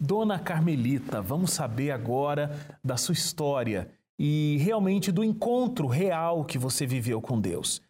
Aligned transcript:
Dona 0.00 0.38
Carmelita, 0.38 1.20
vamos 1.20 1.52
saber 1.52 1.90
agora 1.90 2.78
da 2.84 2.96
sua 2.96 3.14
história 3.14 3.90
e 4.18 4.56
realmente 4.60 5.10
do 5.10 5.24
encontro 5.24 5.86
real 5.86 6.44
que 6.44 6.56
você 6.56 6.86
viveu 6.86 7.20
com 7.20 7.40
Deus. 7.40 7.82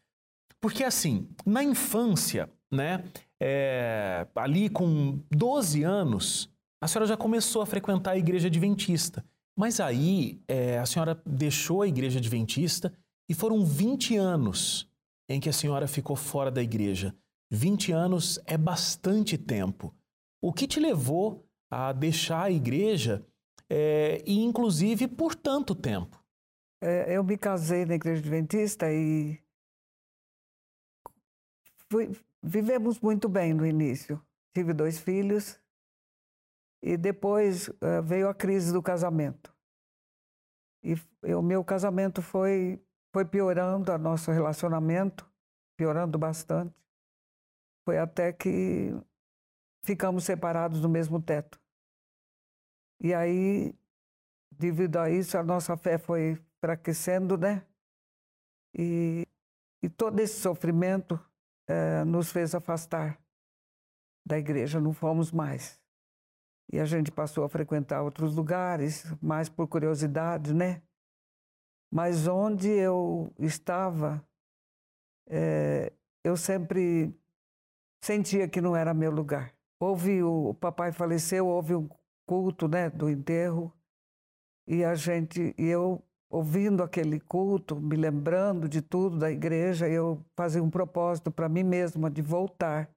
Porque 0.60 0.84
assim, 0.84 1.29
na 1.44 1.62
infância, 1.62 2.50
né, 2.72 3.04
é, 3.40 4.26
ali 4.34 4.68
com 4.68 5.21
12 5.30 5.82
anos, 5.82 6.50
a 6.82 6.88
senhora 6.88 7.06
já 7.06 7.16
começou 7.16 7.62
a 7.62 7.66
frequentar 7.66 8.13
a 8.13 8.19
igreja 8.19 8.49
adventista. 8.49 9.25
Mas 9.56 9.81
aí 9.81 10.40
é, 10.49 10.79
a 10.79 10.87
senhora 10.87 11.21
deixou 11.27 11.83
a 11.83 11.88
igreja 11.88 12.19
adventista 12.19 12.93
e 13.29 13.35
foram 13.35 13.65
20 13.65 14.17
anos 14.17 14.88
em 15.29 15.40
que 15.40 15.49
a 15.49 15.53
senhora 15.53 15.87
ficou 15.87 16.16
fora 16.16 16.51
da 16.51 16.62
igreja. 16.62 17.15
20 17.51 17.93
anos 17.93 18.38
é 18.47 18.56
bastante 18.56 19.37
tempo. 19.37 19.95
O 20.41 20.52
que 20.52 20.66
te 20.66 20.80
levou 20.80 21.48
a 21.70 21.92
deixar 21.92 22.45
a 22.45 22.50
igreja 22.50 23.27
é, 23.70 24.23
e, 24.27 24.43
inclusive, 24.43 25.06
por 25.06 25.34
tanto 25.34 25.74
tempo? 25.74 26.23
É, 26.80 27.16
eu 27.16 27.24
me 27.24 27.37
casei 27.37 27.84
na 27.84 27.95
igreja 27.95 28.20
adventista 28.20 28.91
e 28.91 29.43
fui, 31.91 32.10
vivemos 32.43 33.01
muito 33.01 33.29
bem 33.29 33.52
no 33.52 33.66
início. 33.66 34.23
Tive 34.55 34.73
dois 34.73 34.98
filhos 34.98 35.60
e 36.83 36.96
depois 36.96 37.69
uh, 37.69 38.02
veio 38.02 38.29
a 38.29 38.35
crise 38.35 38.73
do 38.73 38.82
casamento. 38.82 39.55
E 40.82 40.95
o 41.35 41.43
meu 41.43 41.65
casamento 41.65 42.23
foi, 42.23 42.80
foi 43.12 43.24
piorando, 43.24 43.93
o 43.93 43.98
nosso 43.98 44.30
relacionamento, 44.30 45.29
piorando 45.77 46.16
bastante. 46.19 46.74
Foi 47.85 47.98
até 47.98 48.32
que 48.32 48.95
ficamos 49.88 50.24
separados 50.24 50.83
no 50.83 50.88
mesmo 50.88 51.19
teto. 51.19 51.59
E 53.01 53.15
aí, 53.15 53.74
devido 54.52 54.98
a 54.98 55.09
isso, 55.09 55.38
a 55.38 55.42
nossa 55.42 55.79
fé 55.79 55.96
foi 55.96 56.38
enfraquecendo, 56.59 57.38
né? 57.38 57.65
E, 58.76 59.26
e 59.82 59.88
todo 59.88 60.21
esse 60.21 60.40
sofrimento 60.40 61.18
é, 61.66 62.04
nos 62.04 62.30
fez 62.30 62.54
afastar 62.54 63.18
da 64.26 64.38
igreja, 64.38 64.78
não 64.78 64.92
fomos 64.92 65.32
mais. 65.32 65.80
E 66.70 66.78
a 66.78 66.84
gente 66.84 67.10
passou 67.10 67.44
a 67.44 67.48
frequentar 67.48 68.02
outros 68.02 68.36
lugares, 68.36 69.06
mais 69.22 69.48
por 69.48 69.66
curiosidade, 69.68 70.52
né? 70.52 70.82
Mas 71.91 72.26
onde 72.26 72.68
eu 72.68 73.32
estava, 73.38 74.22
é, 75.26 75.91
eu 76.22 76.36
sempre 76.36 77.18
sentia 78.02 78.46
que 78.46 78.60
não 78.60 78.76
era 78.76 78.92
meu 78.92 79.10
lugar. 79.10 79.57
Houve 79.80 80.22
o, 80.22 80.50
o 80.50 80.54
papai 80.54 80.92
faleceu, 80.92 81.46
houve 81.46 81.74
um 81.74 81.88
culto, 82.26 82.68
né, 82.68 82.90
do 82.90 83.08
enterro, 83.08 83.72
e 84.66 84.84
a 84.84 84.94
gente, 84.94 85.54
e 85.56 85.64
eu 85.64 86.04
ouvindo 86.30 86.82
aquele 86.82 87.18
culto, 87.20 87.80
me 87.80 87.96
lembrando 87.96 88.68
de 88.68 88.82
tudo 88.82 89.18
da 89.18 89.30
igreja, 89.30 89.88
eu 89.88 90.22
fazia 90.36 90.62
um 90.62 90.70
propósito 90.70 91.30
para 91.30 91.48
mim 91.48 91.62
mesma 91.62 92.10
de 92.10 92.20
voltar. 92.20 92.90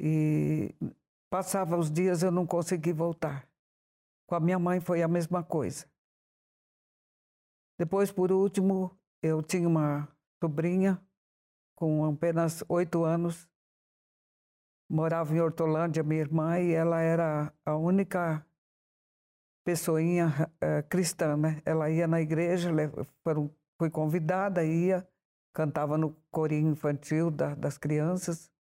E 0.00 0.74
passava 1.30 1.76
os 1.76 1.90
dias 1.90 2.22
eu 2.22 2.30
não 2.30 2.46
consegui 2.46 2.92
voltar. 2.92 3.46
Com 4.26 4.34
a 4.34 4.40
minha 4.40 4.58
mãe 4.58 4.80
foi 4.80 5.02
a 5.02 5.08
mesma 5.08 5.44
coisa. 5.44 5.86
Depois, 7.78 8.10
por 8.10 8.32
último, 8.32 8.98
eu 9.22 9.42
tinha 9.42 9.68
uma 9.68 10.08
sobrinha 10.42 10.98
com 11.76 12.04
apenas 12.06 12.64
oito 12.68 13.04
anos 13.04 13.46
morava 14.94 15.34
em 15.34 15.40
Hortolândia, 15.40 16.04
minha 16.04 16.20
irmã, 16.20 16.60
e 16.60 16.72
ela 16.72 17.00
era 17.00 17.52
a 17.66 17.76
única 17.76 18.46
pessoinha 19.64 20.28
uh, 20.62 20.88
cristã, 20.88 21.36
né? 21.36 21.60
Ela 21.64 21.90
ia 21.90 22.06
na 22.06 22.20
igreja, 22.20 22.70
foi 23.76 23.90
convidada, 23.90 24.64
ia, 24.64 25.06
cantava 25.52 25.98
no 25.98 26.14
corinho 26.30 26.70
infantil 26.70 27.28
da, 27.28 27.56
das 27.56 27.76
crianças. 27.76 28.52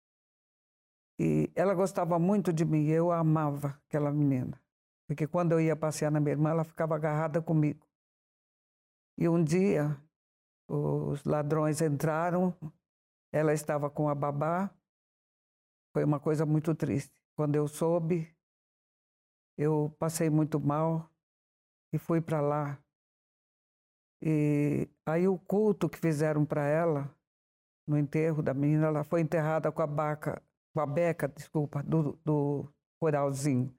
E 1.20 1.52
ela 1.56 1.76
gostava 1.76 2.18
muito 2.18 2.52
de 2.52 2.66
mim, 2.66 2.88
eu 2.88 3.12
amava 3.12 3.80
aquela 3.88 4.12
menina. 4.12 4.60
Porque 5.08 5.28
quando 5.28 5.52
eu 5.52 5.62
ia 5.62 5.76
passear 5.76 6.10
na 6.10 6.20
minha 6.20 6.32
irmã, 6.32 6.50
ela 6.50 6.64
ficava 6.64 6.96
agarrada 6.96 7.44
comigo. 7.44 7.86
E 9.20 9.30
um 9.30 9.44
dia, 9.44 9.96
os 10.68 11.24
ladrões 11.26 11.80
entraram, 11.80 12.56
ela 13.32 13.54
estava 13.54 13.88
com 13.88 14.10
a 14.10 14.16
babá, 14.16 14.72
foi 15.94 16.04
uma 16.04 16.20
coisa 16.20 16.46
muito 16.46 16.74
triste. 16.74 17.14
Quando 17.36 17.56
eu 17.56 17.68
soube, 17.68 18.36
eu 19.58 19.96
passei 20.00 20.30
muito 20.30 20.60
mal 20.60 21.10
e 21.94 21.98
fui 21.98 22.20
para 22.20 22.42
lá. 22.42 22.84
E 24.22 24.90
aí 25.06 25.28
o 25.28 25.38
culto 25.38 25.88
que 25.88 25.98
fizeram 25.98 26.46
para 26.46 26.66
ela, 26.66 27.16
no 27.88 27.98
enterro 27.98 28.42
da 28.42 28.54
menina, 28.54 28.88
ela 28.88 29.04
foi 29.04 29.22
enterrada 29.22 29.72
com 29.72 29.82
a 29.82 29.88
baca, 29.88 30.42
com 30.74 30.80
a 30.80 30.86
beca, 30.86 31.28
desculpa, 31.28 31.84
do, 31.84 32.14
do 32.24 32.74
coralzinho. 33.00 33.74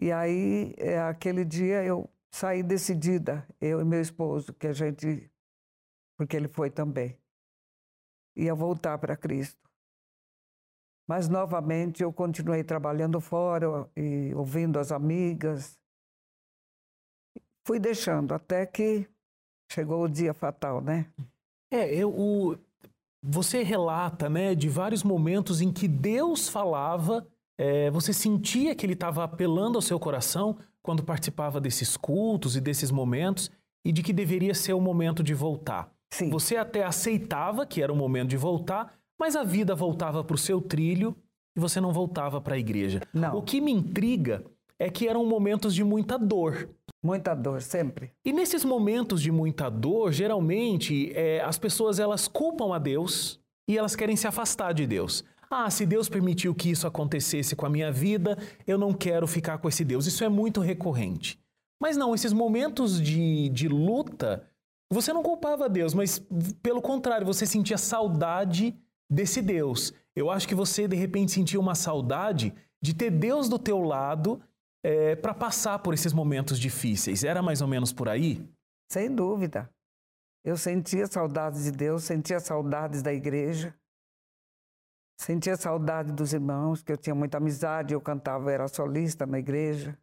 E 0.00 0.12
aí, 0.12 0.74
é, 0.76 1.00
aquele 1.00 1.44
dia, 1.44 1.82
eu 1.84 2.10
saí 2.32 2.62
decidida, 2.62 3.46
eu 3.60 3.80
e 3.80 3.84
meu 3.84 4.00
esposo, 4.00 4.52
que 4.52 4.66
a 4.66 4.72
gente, 4.72 5.30
porque 6.16 6.36
ele 6.36 6.48
foi 6.48 6.70
também, 6.70 7.18
ia 8.36 8.54
voltar 8.54 8.98
para 8.98 9.16
Cristo. 9.16 9.64
Mas 11.06 11.28
novamente 11.28 12.02
eu 12.02 12.12
continuei 12.12 12.64
trabalhando 12.64 13.20
fora 13.20 13.88
e 13.96 14.32
ouvindo 14.34 14.78
as 14.78 14.90
amigas. 14.90 15.78
Fui 17.66 17.78
deixando 17.78 18.32
até 18.32 18.64
que 18.66 19.08
chegou 19.70 20.04
o 20.04 20.08
dia 20.08 20.32
fatal, 20.32 20.80
né? 20.80 21.06
É, 21.70 21.92
eu, 21.94 22.10
o, 22.10 22.56
você 23.22 23.62
relata, 23.62 24.28
né, 24.28 24.54
de 24.54 24.68
vários 24.68 25.02
momentos 25.02 25.60
em 25.60 25.72
que 25.72 25.88
Deus 25.88 26.48
falava, 26.48 27.26
é, 27.58 27.90
você 27.90 28.12
sentia 28.12 28.74
que 28.74 28.84
Ele 28.84 28.92
estava 28.92 29.24
apelando 29.24 29.78
ao 29.78 29.82
seu 29.82 29.98
coração 29.98 30.58
quando 30.82 31.02
participava 31.02 31.60
desses 31.60 31.96
cultos 31.96 32.56
e 32.56 32.60
desses 32.60 32.90
momentos 32.90 33.50
e 33.84 33.92
de 33.92 34.02
que 34.02 34.12
deveria 34.12 34.54
ser 34.54 34.74
o 34.74 34.80
momento 34.80 35.22
de 35.22 35.34
voltar. 35.34 35.90
Sim. 36.12 36.30
Você 36.30 36.56
até 36.56 36.84
aceitava 36.84 37.66
que 37.66 37.82
era 37.82 37.92
o 37.92 37.96
momento 37.96 38.28
de 38.28 38.36
voltar, 38.36 38.94
mas 39.18 39.36
a 39.36 39.42
vida 39.44 39.74
voltava 39.74 40.22
para 40.24 40.34
o 40.34 40.38
seu 40.38 40.60
trilho 40.60 41.16
e 41.56 41.60
você 41.60 41.80
não 41.80 41.92
voltava 41.92 42.40
para 42.40 42.54
a 42.54 42.58
igreja. 42.58 43.00
Não. 43.12 43.36
O 43.36 43.42
que 43.42 43.60
me 43.60 43.72
intriga 43.72 44.44
é 44.78 44.90
que 44.90 45.08
eram 45.08 45.24
momentos 45.24 45.74
de 45.74 45.84
muita 45.84 46.18
dor. 46.18 46.68
Muita 47.02 47.34
dor, 47.34 47.60
sempre. 47.60 48.12
E 48.24 48.32
nesses 48.32 48.64
momentos 48.64 49.20
de 49.20 49.30
muita 49.30 49.68
dor, 49.70 50.12
geralmente 50.12 51.12
é, 51.14 51.42
as 51.42 51.58
pessoas 51.58 51.98
elas 51.98 52.26
culpam 52.26 52.74
a 52.74 52.78
Deus 52.78 53.38
e 53.68 53.76
elas 53.78 53.94
querem 53.94 54.16
se 54.16 54.26
afastar 54.26 54.72
de 54.72 54.86
Deus. 54.86 55.24
Ah, 55.50 55.70
se 55.70 55.86
Deus 55.86 56.08
permitiu 56.08 56.54
que 56.54 56.70
isso 56.70 56.86
acontecesse 56.86 57.54
com 57.54 57.66
a 57.66 57.70
minha 57.70 57.92
vida, 57.92 58.36
eu 58.66 58.76
não 58.76 58.92
quero 58.92 59.26
ficar 59.26 59.58
com 59.58 59.68
esse 59.68 59.84
Deus. 59.84 60.06
Isso 60.06 60.24
é 60.24 60.28
muito 60.28 60.60
recorrente. 60.60 61.38
Mas 61.80 61.96
não, 61.96 62.14
esses 62.14 62.32
momentos 62.32 63.00
de, 63.00 63.50
de 63.50 63.68
luta, 63.68 64.48
você 64.90 65.12
não 65.12 65.22
culpava 65.22 65.68
Deus, 65.68 65.92
mas 65.92 66.18
pelo 66.62 66.80
contrário, 66.80 67.26
você 67.26 67.46
sentia 67.46 67.76
saudade 67.76 68.74
desse 69.14 69.40
Deus. 69.40 69.92
Eu 70.14 70.30
acho 70.30 70.46
que 70.46 70.54
você 70.54 70.86
de 70.88 70.96
repente 70.96 71.32
sentiu 71.32 71.60
uma 71.60 71.74
saudade 71.74 72.54
de 72.82 72.92
ter 72.94 73.10
Deus 73.10 73.48
do 73.48 73.58
teu 73.58 73.80
lado 73.80 74.42
é, 74.82 75.16
para 75.16 75.32
passar 75.32 75.78
por 75.78 75.94
esses 75.94 76.12
momentos 76.12 76.58
difíceis. 76.58 77.24
Era 77.24 77.40
mais 77.40 77.62
ou 77.62 77.68
menos 77.68 77.92
por 77.92 78.08
aí? 78.08 78.46
Sem 78.90 79.14
dúvida. 79.14 79.70
Eu 80.44 80.56
sentia 80.56 81.06
saudades 81.06 81.64
de 81.64 81.70
Deus, 81.72 82.04
sentia 82.04 82.38
saudades 82.38 83.00
da 83.00 83.12
igreja, 83.12 83.74
sentia 85.18 85.56
saudade 85.56 86.12
dos 86.12 86.34
irmãos, 86.34 86.82
que 86.82 86.92
eu 86.92 86.98
tinha 86.98 87.14
muita 87.14 87.38
amizade, 87.38 87.94
eu 87.94 88.00
cantava, 88.00 88.52
era 88.52 88.68
solista 88.68 89.24
na 89.24 89.38
igreja. 89.38 89.98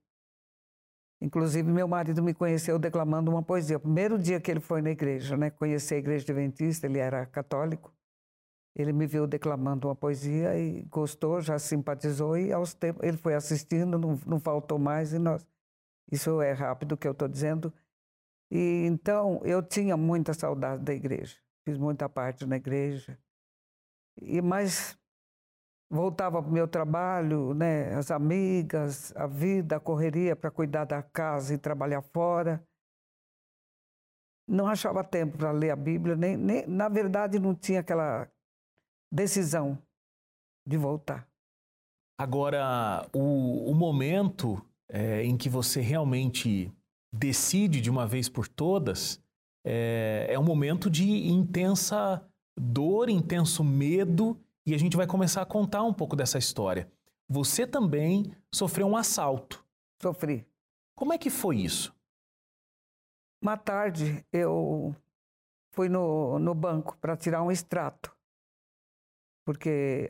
Inclusive, 1.21 1.71
meu 1.71 1.87
marido 1.87 2.23
me 2.23 2.33
conheceu 2.33 2.79
declamando 2.79 3.29
uma 3.29 3.43
poesia. 3.43 3.77
O 3.77 3.81
primeiro 3.81 4.17
dia 4.17 4.41
que 4.41 4.49
ele 4.49 4.59
foi 4.59 4.81
na 4.81 4.89
igreja, 4.89 5.37
né? 5.37 5.51
Conhecer 5.51 5.95
a 5.95 5.99
igreja 5.99 6.23
adventista, 6.23 6.87
ele 6.87 6.97
era 6.97 7.27
católico. 7.27 7.93
Ele 8.75 8.93
me 8.93 9.05
viu 9.05 9.27
declamando 9.27 9.87
uma 9.87 9.95
poesia 9.95 10.57
e 10.57 10.83
gostou, 10.83 11.41
já 11.41 11.59
simpatizou 11.59 12.37
e 12.37 12.53
aos 12.53 12.73
tempos 12.73 13.05
ele 13.05 13.17
foi 13.17 13.33
assistindo, 13.33 13.97
não, 13.97 14.19
não 14.25 14.39
faltou 14.39 14.79
mais 14.79 15.13
e 15.13 15.19
nós. 15.19 15.45
Isso 16.11 16.41
é 16.41 16.53
rápido 16.53 16.97
que 16.97 17.07
eu 17.07 17.11
estou 17.11 17.27
dizendo. 17.27 17.73
E 18.49 18.85
então 18.85 19.41
eu 19.43 19.61
tinha 19.61 19.97
muita 19.97 20.33
saudade 20.33 20.83
da 20.83 20.93
igreja. 20.93 21.37
Fiz 21.65 21.77
muita 21.77 22.09
parte 22.09 22.45
na 22.45 22.57
igreja. 22.57 23.17
E 24.21 24.41
mas 24.41 24.97
voltava 25.89 26.41
para 26.41 26.49
o 26.49 26.53
meu 26.53 26.67
trabalho, 26.67 27.53
né, 27.53 27.93
as 27.95 28.09
amigas, 28.11 29.13
a 29.15 29.27
vida, 29.27 29.75
a 29.75 29.79
correria 29.79 30.35
para 30.35 30.49
cuidar 30.49 30.85
da 30.85 31.03
casa 31.03 31.53
e 31.53 31.57
trabalhar 31.57 32.01
fora. 32.01 32.65
Não 34.47 34.67
achava 34.67 35.03
tempo 35.03 35.37
para 35.37 35.51
ler 35.51 35.71
a 35.71 35.75
Bíblia, 35.75 36.15
nem, 36.15 36.37
nem 36.37 36.65
na 36.67 36.87
verdade 36.89 37.39
não 37.39 37.53
tinha 37.53 37.81
aquela 37.81 38.29
decisão 39.11 39.77
de 40.65 40.77
voltar. 40.77 41.27
Agora, 42.17 43.07
o, 43.13 43.71
o 43.71 43.75
momento 43.75 44.63
é, 44.87 45.23
em 45.23 45.35
que 45.35 45.49
você 45.49 45.81
realmente 45.81 46.71
decide 47.11 47.81
de 47.81 47.89
uma 47.89 48.07
vez 48.07 48.29
por 48.29 48.47
todas 48.47 49.21
é, 49.65 50.27
é 50.29 50.39
um 50.39 50.43
momento 50.43 50.89
de 50.89 51.27
intensa 51.27 52.23
dor, 52.57 53.09
intenso 53.09 53.63
medo, 53.63 54.39
e 54.65 54.73
a 54.73 54.77
gente 54.77 54.95
vai 54.95 55.07
começar 55.07 55.41
a 55.41 55.45
contar 55.45 55.83
um 55.83 55.93
pouco 55.93 56.15
dessa 56.15 56.37
história. 56.37 56.91
Você 57.27 57.65
também 57.65 58.31
sofreu 58.53 58.87
um 58.87 58.97
assalto. 58.97 59.65
Sofri. 60.01 60.45
Como 60.95 61.13
é 61.13 61.17
que 61.17 61.29
foi 61.29 61.57
isso? 61.57 61.95
Uma 63.41 63.57
tarde 63.57 64.23
eu 64.31 64.95
fui 65.73 65.89
no, 65.89 66.37
no 66.37 66.53
banco 66.53 66.97
para 66.97 67.17
tirar 67.17 67.41
um 67.41 67.51
extrato, 67.51 68.15
porque 69.51 70.09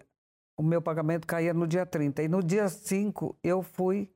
o 0.55 0.61
meu 0.61 0.79
pagamento 0.79 1.25
caía 1.25 1.51
no 1.51 1.65
dia 1.65 1.83
30. 1.83 2.21
E 2.21 2.27
no 2.27 2.43
dia 2.43 2.69
5 2.69 3.39
eu 3.43 3.63
fui 3.63 4.13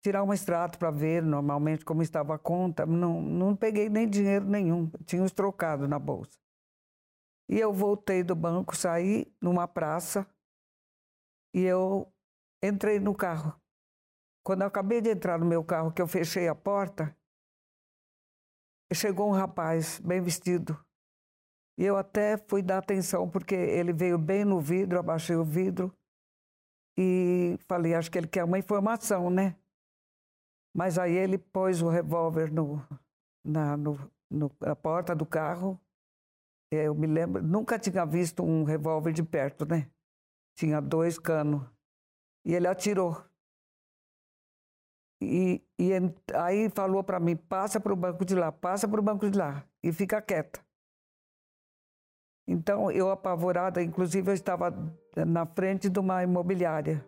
tirar 0.00 0.22
um 0.22 0.32
extrato 0.32 0.78
para 0.78 0.92
ver 0.92 1.24
normalmente 1.24 1.84
como 1.84 2.02
estava 2.02 2.36
a 2.36 2.38
conta. 2.38 2.86
Não, 2.86 3.20
não 3.20 3.56
peguei 3.56 3.88
nem 3.88 4.08
dinheiro 4.08 4.44
nenhum, 4.44 4.88
tinha 5.04 5.24
os 5.24 5.32
trocados 5.32 5.88
na 5.88 5.98
bolsa. 5.98 6.38
E 7.48 7.58
eu 7.58 7.72
voltei 7.72 8.22
do 8.22 8.36
banco, 8.36 8.76
saí 8.76 9.26
numa 9.40 9.66
praça 9.66 10.24
e 11.52 11.62
eu 11.62 12.06
entrei 12.62 13.00
no 13.00 13.12
carro. 13.12 13.60
Quando 14.44 14.60
eu 14.62 14.68
acabei 14.68 15.00
de 15.00 15.10
entrar 15.10 15.36
no 15.36 15.44
meu 15.44 15.64
carro, 15.64 15.92
que 15.92 16.00
eu 16.00 16.06
fechei 16.06 16.46
a 16.46 16.54
porta, 16.54 17.14
chegou 18.94 19.28
um 19.28 19.32
rapaz 19.32 19.98
bem 19.98 20.20
vestido. 20.20 20.78
E 21.80 21.84
eu 21.86 21.96
até 21.96 22.36
fui 22.36 22.60
dar 22.60 22.76
atenção, 22.76 23.26
porque 23.26 23.54
ele 23.54 23.90
veio 23.90 24.18
bem 24.18 24.44
no 24.44 24.60
vidro, 24.60 24.98
abaixei 24.98 25.34
o 25.34 25.42
vidro 25.42 25.90
e 26.94 27.56
falei, 27.66 27.94
acho 27.94 28.10
que 28.10 28.18
ele 28.18 28.26
quer 28.26 28.44
uma 28.44 28.58
informação, 28.58 29.30
né? 29.30 29.56
Mas 30.76 30.98
aí 30.98 31.14
ele 31.14 31.38
pôs 31.38 31.80
o 31.80 31.88
revólver 31.88 32.52
no, 32.52 32.86
na, 33.42 33.78
no, 33.78 33.98
no, 34.30 34.52
na 34.60 34.76
porta 34.76 35.16
do 35.16 35.24
carro. 35.24 35.80
Eu 36.70 36.94
me 36.94 37.06
lembro, 37.06 37.42
nunca 37.42 37.78
tinha 37.78 38.04
visto 38.04 38.42
um 38.42 38.62
revólver 38.62 39.14
de 39.14 39.22
perto, 39.22 39.64
né? 39.64 39.90
Tinha 40.54 40.82
dois 40.82 41.18
canos. 41.18 41.66
E 42.44 42.54
ele 42.54 42.66
atirou. 42.66 43.24
E, 45.22 45.64
e 45.78 45.92
aí 46.34 46.68
falou 46.68 47.02
para 47.02 47.18
mim: 47.18 47.36
passa 47.36 47.80
para 47.80 47.94
o 47.94 47.96
banco 47.96 48.22
de 48.22 48.34
lá, 48.34 48.52
passa 48.52 48.86
para 48.86 49.00
o 49.00 49.02
banco 49.02 49.30
de 49.30 49.38
lá 49.38 49.64
e 49.82 49.90
fica 49.94 50.20
quieta. 50.20 50.60
Então 52.46 52.90
eu 52.90 53.10
apavorada, 53.10 53.82
inclusive 53.82 54.30
eu 54.30 54.34
estava 54.34 54.74
na 55.26 55.46
frente 55.46 55.88
de 55.88 55.98
uma 55.98 56.22
imobiliária. 56.22 57.04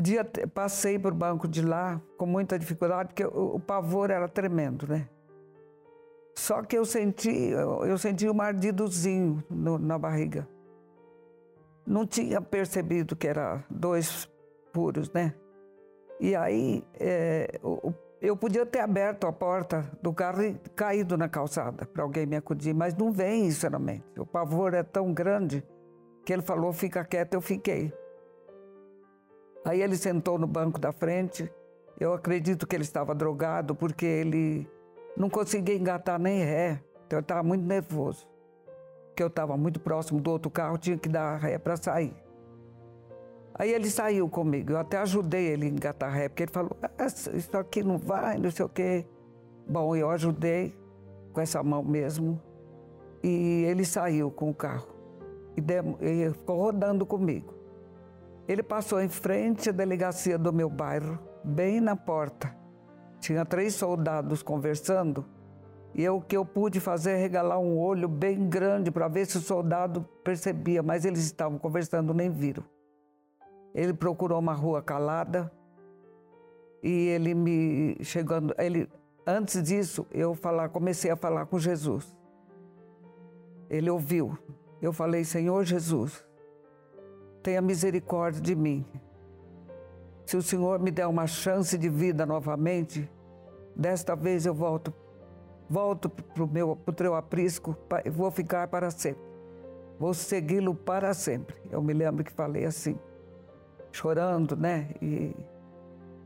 Dia 0.00 0.24
passei 0.52 0.98
para 0.98 1.12
o 1.12 1.16
banco 1.16 1.46
de 1.46 1.62
lá 1.62 2.00
com 2.16 2.26
muita 2.26 2.58
dificuldade, 2.58 3.08
porque 3.10 3.24
o, 3.24 3.56
o 3.56 3.60
pavor 3.60 4.10
era 4.10 4.26
tremendo, 4.26 4.88
né? 4.88 5.08
Só 6.34 6.62
que 6.62 6.76
eu 6.76 6.84
senti, 6.84 7.30
eu, 7.30 7.96
senti 7.96 8.28
um 8.28 8.40
ardidozinho 8.40 9.44
no, 9.48 9.78
na 9.78 9.96
barriga. 9.98 10.48
Não 11.86 12.06
tinha 12.06 12.40
percebido 12.40 13.14
que 13.14 13.28
era 13.28 13.62
dois 13.70 14.28
furos, 14.72 15.10
né? 15.12 15.34
E 16.18 16.34
aí 16.34 16.82
é, 16.98 17.60
eu 18.20 18.36
podia 18.36 18.64
ter 18.64 18.80
aberto 18.80 19.26
a 19.26 19.32
porta 19.32 19.90
do 20.02 20.12
carro 20.12 20.42
e 20.42 20.54
caído 20.74 21.16
na 21.16 21.28
calçada 21.28 21.84
para 21.86 22.02
alguém 22.02 22.26
me 22.26 22.36
acudir, 22.36 22.74
mas 22.74 22.94
não 22.94 23.12
vem 23.12 23.46
isso 23.46 23.68
na 23.68 23.78
mente. 23.78 24.04
O 24.18 24.24
pavor 24.24 24.72
é 24.74 24.82
tão 24.82 25.12
grande 25.12 25.62
que 26.24 26.32
ele 26.32 26.42
falou: 26.42 26.72
fica 26.72 27.04
quieto, 27.04 27.34
eu 27.34 27.40
fiquei. 27.40 27.92
Aí 29.64 29.80
ele 29.80 29.96
sentou 29.96 30.38
no 30.38 30.46
banco 30.46 30.78
da 30.78 30.92
frente. 30.92 31.50
Eu 31.98 32.12
acredito 32.12 32.66
que 32.66 32.74
ele 32.74 32.82
estava 32.82 33.14
drogado 33.14 33.74
porque 33.74 34.04
ele 34.04 34.68
não 35.16 35.30
conseguia 35.30 35.76
engatar 35.76 36.18
nem 36.18 36.42
ré. 36.42 36.82
Então 37.06 37.18
eu 37.18 37.22
estava 37.22 37.42
muito 37.42 37.64
nervoso. 37.64 38.26
Porque 39.08 39.22
eu 39.22 39.28
estava 39.28 39.56
muito 39.56 39.78
próximo 39.80 40.20
do 40.20 40.30
outro 40.30 40.50
carro, 40.50 40.76
tinha 40.76 40.98
que 40.98 41.08
dar 41.08 41.36
ré 41.36 41.56
para 41.56 41.76
sair. 41.76 42.23
Aí 43.56 43.72
ele 43.72 43.88
saiu 43.88 44.28
comigo, 44.28 44.72
eu 44.72 44.78
até 44.78 44.98
ajudei 44.98 45.46
ele 45.46 45.66
a 45.66 45.68
engatar 45.68 46.12
ré, 46.12 46.28
porque 46.28 46.42
ele 46.42 46.50
falou, 46.50 46.76
ah, 46.82 47.06
isso 47.06 47.56
aqui 47.56 47.84
não 47.84 47.98
vai, 47.98 48.36
não 48.36 48.50
sei 48.50 48.64
o 48.64 48.68
quê. 48.68 49.06
Bom, 49.68 49.94
eu 49.94 50.10
ajudei 50.10 50.76
com 51.32 51.40
essa 51.40 51.62
mão 51.62 51.82
mesmo, 51.82 52.40
e 53.22 53.64
ele 53.64 53.84
saiu 53.84 54.28
com 54.28 54.50
o 54.50 54.54
carro, 54.54 54.88
e, 55.56 55.62
e 56.04 56.30
ficou 56.32 56.62
rodando 56.62 57.06
comigo. 57.06 57.54
Ele 58.48 58.62
passou 58.62 59.00
em 59.00 59.08
frente 59.08 59.68
à 59.68 59.72
delegacia 59.72 60.36
do 60.36 60.52
meu 60.52 60.68
bairro, 60.68 61.16
bem 61.44 61.80
na 61.80 61.94
porta. 61.94 62.54
Tinha 63.20 63.44
três 63.44 63.74
soldados 63.74 64.42
conversando, 64.42 65.24
e 65.94 66.02
eu, 66.02 66.16
o 66.16 66.20
que 66.20 66.36
eu 66.36 66.44
pude 66.44 66.80
fazer 66.80 67.12
é 67.12 67.16
regalar 67.16 67.60
um 67.60 67.78
olho 67.78 68.08
bem 68.08 68.48
grande 68.48 68.90
para 68.90 69.06
ver 69.06 69.26
se 69.26 69.38
o 69.38 69.40
soldado 69.40 70.02
percebia, 70.24 70.82
mas 70.82 71.04
eles 71.04 71.24
estavam 71.24 71.56
conversando, 71.56 72.12
nem 72.12 72.28
viram. 72.28 72.64
Ele 73.74 73.92
procurou 73.92 74.38
uma 74.38 74.52
rua 74.54 74.80
calada 74.80 75.50
e 76.80 77.08
ele 77.08 77.34
me 77.34 77.96
chegando, 78.04 78.54
ele 78.56 78.88
antes 79.26 79.60
disso 79.62 80.06
eu 80.12 80.34
falar, 80.34 80.68
comecei 80.68 81.10
a 81.10 81.16
falar 81.16 81.46
com 81.46 81.58
Jesus. 81.58 82.16
Ele 83.68 83.90
ouviu. 83.90 84.38
Eu 84.80 84.92
falei: 84.92 85.24
"Senhor 85.24 85.64
Jesus, 85.64 86.24
tenha 87.42 87.60
misericórdia 87.60 88.40
de 88.40 88.54
mim. 88.54 88.86
Se 90.24 90.36
o 90.36 90.42
Senhor 90.42 90.78
me 90.78 90.90
der 90.90 91.06
uma 91.06 91.26
chance 91.26 91.76
de 91.76 91.88
vida 91.88 92.24
novamente, 92.24 93.10
desta 93.74 94.14
vez 94.14 94.46
eu 94.46 94.54
volto 94.54 94.94
volto 95.68 96.10
para 96.10 96.44
o 96.44 96.46
meu 96.46 96.76
pro 96.76 96.94
teu 96.94 97.14
aprisco, 97.14 97.76
vou 98.12 98.30
ficar 98.30 98.68
para 98.68 98.90
sempre. 98.90 99.24
Vou 99.98 100.12
segui-lo 100.12 100.74
para 100.74 101.14
sempre. 101.14 101.56
Eu 101.70 101.82
me 101.82 101.94
lembro 101.94 102.22
que 102.22 102.30
falei 102.30 102.66
assim 102.66 102.98
chorando, 103.94 104.56
né? 104.56 104.90
E, 105.00 105.34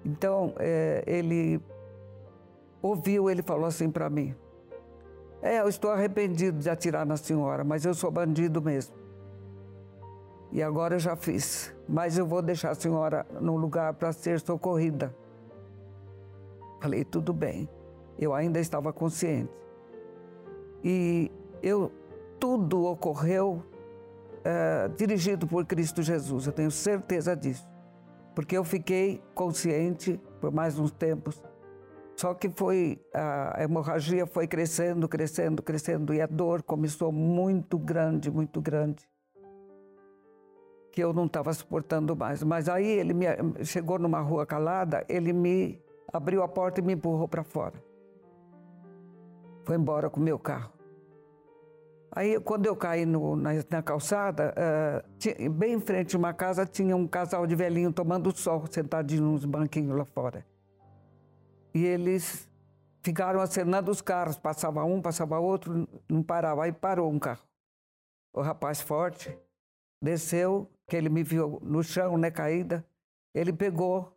então, 0.05 0.55
é, 0.59 1.05
ele 1.07 1.61
ouviu, 2.81 3.29
ele 3.29 3.43
falou 3.43 3.67
assim 3.67 3.91
para 3.91 4.09
mim: 4.09 4.35
É, 5.43 5.61
eu 5.61 5.69
estou 5.69 5.91
arrependido 5.91 6.59
de 6.59 6.71
atirar 6.71 7.05
na 7.05 7.17
senhora, 7.17 7.63
mas 7.63 7.85
eu 7.85 7.93
sou 7.93 8.11
bandido 8.11 8.63
mesmo. 8.63 8.97
E 10.51 10.63
agora 10.63 10.95
eu 10.95 10.99
já 10.99 11.15
fiz, 11.15 11.75
mas 11.87 12.17
eu 12.17 12.27
vou 12.27 12.41
deixar 12.41 12.71
a 12.71 12.75
senhora 12.75 13.27
num 13.39 13.57
lugar 13.57 13.93
para 13.95 14.13
ser 14.13 14.41
socorrida. 14.41 15.15
Falei, 16.81 17.05
tudo 17.05 17.35
bem. 17.35 17.69
Eu 18.19 18.33
ainda 18.33 18.59
estava 18.59 18.91
consciente. 18.91 19.53
E 20.83 21.31
eu 21.63 21.93
tudo 22.41 22.87
ocorreu 22.87 23.63
é, 24.49 24.89
dirigido 24.97 25.47
por 25.47 25.67
Cristo 25.67 26.03
Jesus, 26.03 26.47
eu 26.47 26.53
tenho 26.55 26.71
certeza 26.71 27.37
disso. 27.37 27.69
Porque 28.35 28.57
eu 28.57 28.65
fiquei 28.65 29.23
consciente 29.35 30.19
por 30.41 30.51
mais 30.51 30.79
uns 30.79 30.91
tempos. 30.91 31.43
Só 32.17 32.33
que 32.33 32.49
foi 32.49 32.99
a 33.13 33.63
hemorragia 33.63 34.27
foi 34.27 34.47
crescendo, 34.47 35.07
crescendo, 35.07 35.63
crescendo 35.63 36.15
e 36.15 36.23
a 36.23 36.27
dor 36.27 36.63
começou 36.63 37.13
muito 37.13 37.79
grande, 37.79 38.31
muito 38.31 38.59
grande. 38.61 39.07
Que 40.93 41.05
eu 41.05 41.13
não 41.13 41.27
estava 41.27 41.53
suportando 41.53 42.17
mais. 42.17 42.43
Mas 42.43 42.71
aí 42.71 42.87
ele 42.87 43.13
me, 43.13 43.27
chegou 43.65 43.99
numa 43.99 44.21
rua 44.21 44.47
calada, 44.47 45.05
ele 45.11 45.33
me 45.33 45.79
abriu 46.11 46.43
a 46.43 46.49
porta 46.49 46.81
e 46.81 46.83
me 46.83 46.95
empurrou 46.95 47.29
para 47.29 47.45
fora. 47.45 47.75
Foi 49.65 49.77
embora 49.77 50.09
com 50.09 50.19
o 50.19 50.23
meu 50.23 50.39
carro. 50.39 50.78
Aí, 52.11 52.41
quando 52.41 52.67
eu 52.67 52.75
caí 52.75 53.05
no, 53.05 53.37
na, 53.37 53.51
na, 53.71 53.83
calçada, 53.83 54.55
uh, 54.57 55.09
tinha, 55.19 55.51
bem 55.51 55.75
em 55.75 55.81
frente 55.81 56.11
de 56.11 56.17
uma 56.17 56.33
casa, 56.33 56.65
tinha 56.65 56.97
um 56.97 57.07
casal 57.07 57.47
de 57.47 57.55
velhinho 57.55 57.93
tomando 57.93 58.35
sol, 58.37 58.67
sentadinho 58.71 59.23
nos 59.23 59.45
banquinhos 59.45 59.97
lá 59.97 60.05
fora. 60.05 60.45
E 61.75 61.85
eles 61.85 62.49
ficaram 63.03 63.41
acenando 63.41 63.91
os 63.91 64.01
carros, 64.01 64.39
passava 64.39 64.85
um, 64.85 65.03
passava 65.03 65.39
outro, 65.39 65.87
não 66.09 66.23
parava. 66.23 66.65
Aí 66.65 66.73
parou 66.73 67.11
um 67.11 67.19
carro. 67.19 67.47
O 68.35 68.41
rapaz 68.41 68.81
forte 68.81 69.37
desceu, 70.03 70.71
que 70.87 70.97
ele 70.97 71.11
me 71.11 71.23
viu 71.23 71.59
no 71.63 71.83
chão, 71.83 72.17
né, 72.17 72.31
caída. 72.31 72.85
Ele 73.35 73.53
pegou. 73.53 74.17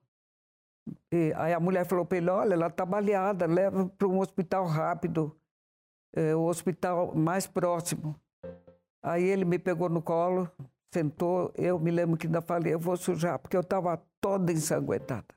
E 1.11 1.33
aí 1.35 1.53
a 1.53 1.59
mulher 1.59 1.85
falou 1.85 2.05
para 2.05 2.17
ele: 2.17 2.29
Olha, 2.29 2.53
ela 2.53 2.67
está 2.67 2.85
baleada, 2.85 3.45
leva 3.45 3.85
para 3.97 4.07
um 4.07 4.19
hospital 4.19 4.65
rápido 4.65 5.35
é, 6.13 6.35
o 6.35 6.43
hospital 6.43 7.15
mais 7.15 7.47
próximo. 7.47 8.15
Aí 9.01 9.23
ele 9.23 9.45
me 9.45 9.57
pegou 9.57 9.89
no 9.89 10.01
colo, 10.01 10.49
sentou. 10.93 11.51
Eu 11.55 11.79
me 11.79 11.91
lembro 11.91 12.17
que 12.17 12.27
ainda 12.27 12.41
falei: 12.41 12.73
eu 12.73 12.79
vou 12.79 12.95
sujar, 12.97 13.39
porque 13.39 13.57
eu 13.57 13.61
estava 13.61 13.97
toda 14.19 14.51
ensanguentada, 14.51 15.33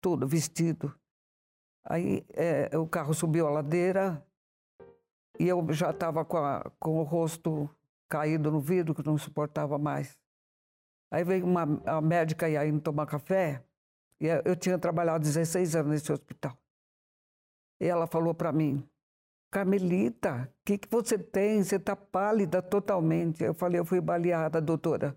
tudo 0.00 0.26
vestido. 0.26 0.94
Aí 1.84 2.24
é, 2.30 2.76
o 2.78 2.86
carro 2.86 3.12
subiu 3.12 3.46
a 3.46 3.50
ladeira 3.50 4.24
e 5.38 5.48
eu 5.48 5.66
já 5.72 5.90
estava 5.90 6.24
com, 6.24 6.38
com 6.78 6.98
o 6.98 7.02
rosto 7.02 7.68
caído 8.08 8.50
no 8.50 8.60
vidro, 8.60 8.94
que 8.94 9.04
não 9.04 9.18
suportava 9.18 9.78
mais. 9.78 10.16
Aí 11.10 11.24
veio 11.24 11.44
uma 11.44 11.62
a 11.84 12.00
médica 12.00 12.48
ia 12.48 12.66
indo 12.66 12.80
tomar 12.80 13.06
café, 13.06 13.62
e 14.20 14.26
eu 14.44 14.54
tinha 14.54 14.78
trabalhado 14.78 15.24
16 15.24 15.74
anos 15.76 15.90
nesse 15.90 16.12
hospital. 16.12 16.56
E 17.80 17.86
ela 17.86 18.06
falou 18.06 18.32
para 18.32 18.52
mim, 18.52 18.88
Carmelita, 19.52 20.50
o 20.50 20.64
que, 20.64 20.78
que 20.78 20.88
você 20.90 21.18
tem? 21.18 21.62
Você 21.62 21.76
está 21.76 21.94
pálida 21.94 22.62
totalmente. 22.62 23.44
Eu 23.44 23.52
falei, 23.52 23.78
eu 23.78 23.84
fui 23.84 24.00
baleada, 24.00 24.62
doutora. 24.62 25.14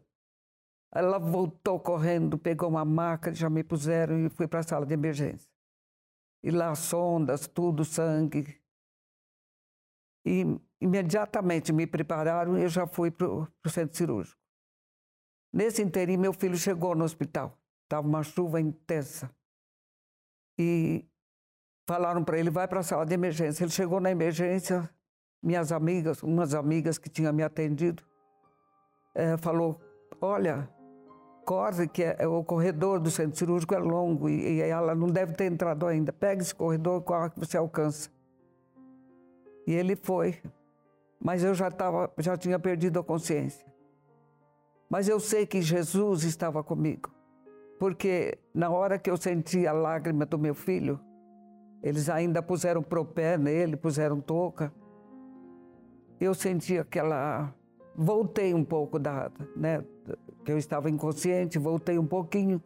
Ela 0.93 1.17
voltou 1.17 1.79
correndo, 1.79 2.37
pegou 2.37 2.67
uma 2.67 2.83
maca, 2.83 3.33
já 3.33 3.49
me 3.49 3.63
puseram 3.63 4.25
e 4.25 4.29
fui 4.29 4.45
para 4.45 4.59
a 4.59 4.63
sala 4.63 4.85
de 4.85 4.93
emergência. 4.93 5.49
E 6.43 6.51
lá 6.51 6.75
sondas, 6.75 7.47
tudo, 7.47 7.85
sangue. 7.85 8.61
E 10.25 10.43
imediatamente 10.81 11.71
me 11.71 11.87
prepararam 11.87 12.57
e 12.57 12.63
eu 12.63 12.69
já 12.69 12.85
fui 12.85 13.11
para 13.11 13.27
o 13.27 13.69
centro 13.69 13.95
cirúrgico. 13.95 14.39
Nesse 15.53 15.81
interim, 15.81 16.17
meu 16.17 16.33
filho 16.33 16.57
chegou 16.57 16.93
no 16.93 17.05
hospital. 17.05 17.57
Estava 17.85 18.05
uma 18.05 18.21
chuva 18.21 18.59
intensa. 18.59 19.33
E 20.59 21.05
falaram 21.85 22.23
para 22.23 22.37
ele, 22.37 22.49
vai 22.49 22.67
para 22.67 22.79
a 22.79 22.83
sala 22.83 23.05
de 23.05 23.13
emergência. 23.13 23.63
Ele 23.63 23.71
chegou 23.71 23.99
na 23.99 24.11
emergência, 24.11 24.89
minhas 25.41 25.71
amigas, 25.71 26.21
umas 26.23 26.53
amigas 26.53 26.97
que 26.97 27.09
tinham 27.09 27.31
me 27.31 27.43
atendido, 27.43 28.03
é, 29.13 29.37
falou, 29.37 29.79
olha, 30.19 30.67
corre 31.45 31.87
que 31.87 32.03
é, 32.03 32.27
o 32.27 32.43
corredor 32.43 32.99
do 32.99 33.11
centro 33.11 33.37
cirúrgico 33.37 33.75
é 33.75 33.77
longo 33.77 34.27
e, 34.27 34.57
e, 34.57 34.61
ela 34.61 34.95
não 34.95 35.07
deve 35.07 35.33
ter 35.33 35.45
entrado 35.45 35.85
ainda. 35.85 36.11
Pega 36.11 36.41
esse 36.41 36.53
corredor, 36.53 37.01
corre 37.03 37.29
que 37.29 37.39
você 37.39 37.57
alcança. 37.57 38.09
E 39.67 39.73
ele 39.73 39.95
foi, 39.95 40.41
mas 41.19 41.43
eu 41.43 41.53
já, 41.53 41.71
tava, 41.71 42.11
já 42.17 42.35
tinha 42.35 42.59
perdido 42.59 42.99
a 42.99 43.03
consciência. 43.03 43.65
Mas 44.89 45.07
eu 45.07 45.19
sei 45.19 45.45
que 45.45 45.61
Jesus 45.61 46.23
estava 46.23 46.63
comigo, 46.63 47.09
porque 47.79 48.37
na 48.53 48.69
hora 48.69 48.99
que 48.99 49.09
eu 49.09 49.17
senti 49.17 49.65
a 49.65 49.73
lágrima 49.73 50.25
do 50.25 50.37
meu 50.37 50.53
filho, 50.53 50.99
eles 51.85 52.09
ainda 52.09 52.41
puseram 52.41 52.81
propé 52.81 53.37
nele, 53.37 53.77
puseram 53.77 54.19
touca. 54.19 54.73
Eu 56.19 56.33
senti 56.33 56.79
aquela. 56.79 57.53
Voltei 57.95 58.55
um 58.55 58.63
pouco 58.63 58.97
da. 58.97 59.31
Né, 59.55 59.85
que 60.43 60.51
eu 60.51 60.57
estava 60.57 60.89
inconsciente, 60.89 61.59
voltei 61.59 61.99
um 61.99 62.05
pouquinho 62.05 62.59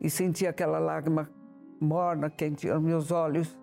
e 0.00 0.08
senti 0.08 0.46
aquela 0.46 0.78
lágrima 0.78 1.30
morna 1.78 2.30
quente 2.30 2.66
nos 2.68 2.80
meus 2.80 3.10
olhos. 3.10 3.58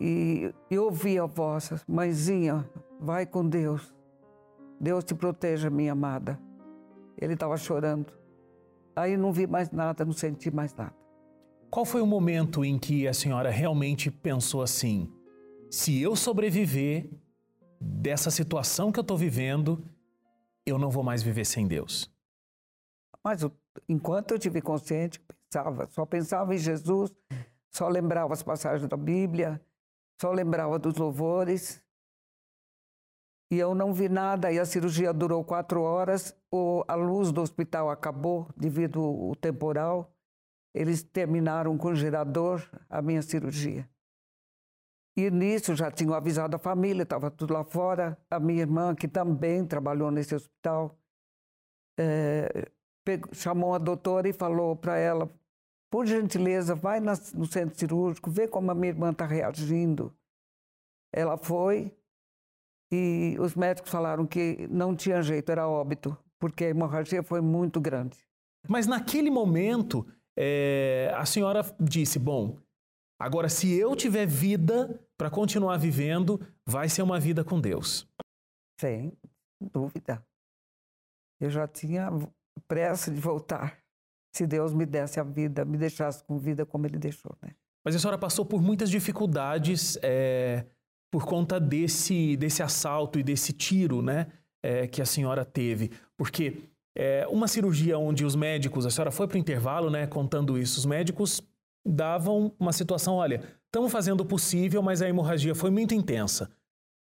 E 0.00 0.50
eu 0.70 0.84
ouvi 0.84 1.18
a 1.18 1.26
voz: 1.26 1.84
Mãezinha, 1.86 2.66
vai 2.98 3.26
com 3.26 3.46
Deus. 3.46 3.94
Deus 4.80 5.04
te 5.04 5.14
proteja, 5.14 5.68
minha 5.68 5.92
amada. 5.92 6.40
Ele 7.18 7.34
estava 7.34 7.58
chorando. 7.58 8.10
Aí 8.96 9.14
não 9.14 9.30
vi 9.30 9.46
mais 9.46 9.70
nada, 9.70 10.06
não 10.06 10.12
senti 10.14 10.50
mais 10.50 10.74
nada. 10.74 11.07
Qual 11.70 11.84
foi 11.84 12.00
o 12.00 12.06
momento 12.06 12.64
em 12.64 12.78
que 12.78 13.06
a 13.06 13.12
senhora 13.12 13.50
realmente 13.50 14.10
pensou 14.10 14.62
assim: 14.62 15.12
se 15.70 16.00
eu 16.00 16.16
sobreviver 16.16 17.10
dessa 17.80 18.30
situação 18.30 18.90
que 18.90 18.98
eu 18.98 19.02
estou 19.02 19.16
vivendo, 19.16 19.84
eu 20.64 20.78
não 20.78 20.90
vou 20.90 21.02
mais 21.02 21.22
viver 21.22 21.44
sem 21.44 21.66
Deus? 21.66 22.10
Mas 23.22 23.42
enquanto 23.86 24.32
eu 24.32 24.38
tive 24.38 24.62
consciente, 24.62 25.20
pensava, 25.20 25.86
só 25.90 26.06
pensava 26.06 26.54
em 26.54 26.58
Jesus, 26.58 27.14
só 27.70 27.86
lembrava 27.88 28.32
as 28.32 28.42
passagens 28.42 28.88
da 28.88 28.96
Bíblia, 28.96 29.60
só 30.20 30.32
lembrava 30.32 30.78
dos 30.78 30.96
louvores. 30.96 31.82
E 33.50 33.58
eu 33.58 33.74
não 33.74 33.94
vi 33.94 34.08
nada, 34.08 34.52
e 34.52 34.58
a 34.58 34.66
cirurgia 34.66 35.12
durou 35.12 35.42
quatro 35.42 35.80
horas, 35.80 36.36
o, 36.50 36.84
a 36.86 36.94
luz 36.94 37.32
do 37.32 37.40
hospital 37.40 37.88
acabou 37.88 38.46
devido 38.54 39.00
ao 39.00 39.34
temporal. 39.34 40.14
Eles 40.78 41.02
terminaram 41.02 41.76
com 41.76 41.92
gerador 41.92 42.62
a 42.88 43.02
minha 43.02 43.20
cirurgia. 43.20 43.88
E 45.16 45.28
nisso 45.28 45.74
já 45.74 45.90
tinham 45.90 46.14
avisado 46.14 46.54
a 46.54 46.58
família, 46.60 47.02
estava 47.02 47.32
tudo 47.32 47.52
lá 47.52 47.64
fora. 47.64 48.16
A 48.30 48.38
minha 48.38 48.60
irmã, 48.60 48.94
que 48.94 49.08
também 49.08 49.66
trabalhou 49.66 50.12
nesse 50.12 50.36
hospital, 50.36 50.96
é, 51.98 52.70
pegou, 53.04 53.34
chamou 53.34 53.74
a 53.74 53.78
doutora 53.78 54.28
e 54.28 54.32
falou 54.32 54.76
para 54.76 54.96
ela: 54.96 55.28
por 55.90 56.06
gentileza, 56.06 56.76
vai 56.76 57.00
na, 57.00 57.14
no 57.34 57.46
centro 57.46 57.76
cirúrgico, 57.76 58.30
vê 58.30 58.46
como 58.46 58.70
a 58.70 58.74
minha 58.74 58.92
irmã 58.92 59.10
está 59.10 59.26
reagindo. 59.26 60.16
Ela 61.12 61.36
foi 61.36 61.92
e 62.92 63.36
os 63.40 63.56
médicos 63.56 63.90
falaram 63.90 64.24
que 64.24 64.68
não 64.70 64.94
tinha 64.94 65.20
jeito, 65.22 65.50
era 65.50 65.66
óbito, 65.66 66.16
porque 66.38 66.66
a 66.66 66.68
hemorragia 66.68 67.24
foi 67.24 67.40
muito 67.40 67.80
grande. 67.80 68.16
Mas 68.68 68.86
naquele 68.86 69.28
momento, 69.28 70.06
é, 70.40 71.10
a 71.16 71.26
senhora 71.26 71.62
disse: 71.80 72.16
bom, 72.16 72.56
agora 73.20 73.48
se 73.48 73.72
eu 73.74 73.96
tiver 73.96 74.24
vida 74.24 75.00
para 75.16 75.28
continuar 75.28 75.76
vivendo, 75.78 76.40
vai 76.64 76.88
ser 76.88 77.02
uma 77.02 77.18
vida 77.18 77.42
com 77.42 77.60
Deus. 77.60 78.06
Sem 78.80 79.12
dúvida. 79.60 80.24
Eu 81.40 81.50
já 81.50 81.66
tinha 81.66 82.08
pressa 82.68 83.10
de 83.10 83.20
voltar. 83.20 83.78
Se 84.32 84.46
Deus 84.46 84.72
me 84.72 84.86
desse 84.86 85.18
a 85.18 85.24
vida, 85.24 85.64
me 85.64 85.76
deixasse 85.76 86.22
com 86.22 86.38
vida 86.38 86.64
como 86.64 86.86
Ele 86.86 86.98
deixou, 86.98 87.34
né? 87.42 87.50
Mas 87.84 87.96
a 87.96 87.98
senhora 87.98 88.18
passou 88.18 88.44
por 88.44 88.62
muitas 88.62 88.90
dificuldades 88.90 89.98
é, 90.02 90.66
por 91.10 91.24
conta 91.26 91.58
desse, 91.58 92.36
desse 92.36 92.62
assalto 92.62 93.18
e 93.18 93.24
desse 93.24 93.52
tiro, 93.52 94.02
né? 94.02 94.28
É, 94.62 94.86
que 94.86 95.02
a 95.02 95.06
senhora 95.06 95.44
teve. 95.44 95.90
Porque 96.16 96.68
é, 96.96 97.26
uma 97.28 97.46
cirurgia 97.48 97.98
onde 97.98 98.24
os 98.24 98.34
médicos, 98.34 98.86
a 98.86 98.90
senhora 98.90 99.10
foi 99.10 99.26
para 99.26 99.36
o 99.36 99.38
intervalo, 99.38 99.90
né, 99.90 100.06
contando 100.06 100.58
isso, 100.58 100.78
os 100.78 100.86
médicos 100.86 101.40
davam 101.86 102.52
uma 102.58 102.72
situação, 102.72 103.14
olha, 103.14 103.42
estamos 103.66 103.90
fazendo 103.90 104.20
o 104.20 104.26
possível, 104.26 104.82
mas 104.82 105.00
a 105.00 105.08
hemorragia 105.08 105.54
foi 105.54 105.70
muito 105.70 105.94
intensa, 105.94 106.50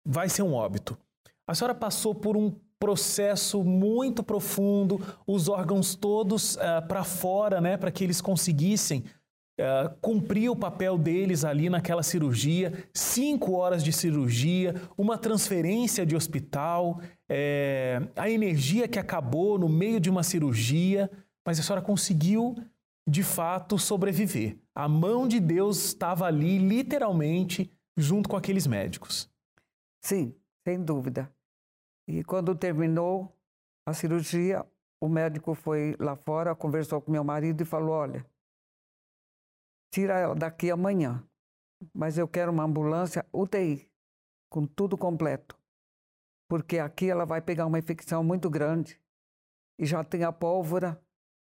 vai 0.05 0.29
ser 0.29 0.43
um 0.43 0.53
óbito. 0.53 0.99
A 1.47 1.55
senhora 1.55 1.75
passou 1.75 2.14
por 2.14 2.37
um 2.37 2.53
processo 2.79 3.62
muito 3.64 4.23
profundo, 4.23 5.00
os 5.26 5.49
órgãos 5.49 5.95
todos 5.95 6.57
uh, 6.57 6.61
é, 6.61 6.81
para 6.83 7.05
fora, 7.05 7.61
né, 7.61 7.76
para 7.76 7.91
que 7.91 8.05
eles 8.05 8.21
conseguissem 8.21 9.05
uh, 9.61 9.94
cumprir 10.00 10.50
o 10.50 10.56
papel 10.56 10.99
deles 10.99 11.44
ali 11.44 11.68
naquela 11.70 12.02
cirurgia, 12.02 12.73
cinco 12.92 13.52
horas 13.52 13.82
de 13.82 13.92
cirurgia, 13.92 14.75
uma 14.96 15.16
transferência 15.18 16.04
de 16.04 16.16
hospital, 16.16 17.00
é, 17.28 18.00
a 18.16 18.28
energia 18.28 18.88
que 18.88 18.99
acabou 18.99 19.58
no 19.58 19.68
meio 19.68 20.00
de 20.00 20.11
uma 20.11 20.23
cirurgia, 20.23 21.11
mas 21.46 21.58
a 21.58 21.62
senhora 21.62 21.82
conseguiu 21.82 22.54
de 23.08 23.23
fato 23.23 23.78
sobreviver. 23.78 24.58
A 24.75 24.88
mão 24.88 25.28
de 25.28 25.38
Deus 25.38 25.84
estava 25.84 26.26
ali, 26.26 26.58
literalmente, 26.58 27.70
junto 27.96 28.28
com 28.28 28.37
aqueles 28.37 28.66
médicos. 28.66 29.30
Sim, 30.02 30.34
sem 30.66 30.82
dúvida. 30.82 31.30
E 32.08 32.25
quando 32.25 32.54
terminou 32.54 33.34
a 33.87 33.92
cirurgia, 33.92 34.64
o 35.00 35.08
médico 35.08 35.54
foi 35.54 35.94
lá 35.99 36.16
fora, 36.16 36.54
conversou 36.54 37.00
com 37.00 37.12
meu 37.12 37.23
marido 37.23 37.61
e 37.62 37.64
falou: 37.64 37.90
Olha, 37.90 38.25
tira 39.94 40.18
ela 40.18 40.34
daqui 40.34 40.70
amanhã, 40.70 41.22
mas 41.92 42.18
eu 42.18 42.26
quero 42.26 42.50
uma 42.50 42.64
ambulância 42.64 43.24
UTI, 43.32 43.88
com 44.50 44.66
tudo 44.66 44.98
completo 44.98 45.56
porque 46.48 46.78
aqui 46.78 47.10
ela 47.10 47.24
vai 47.24 47.40
pegar 47.40 47.66
uma 47.66 47.78
infecção 47.78 48.22
muito 48.22 48.48
grande 48.50 49.00
e 49.78 49.86
já 49.86 50.04
tem 50.04 50.24
a 50.24 50.32
pólvora 50.32 51.00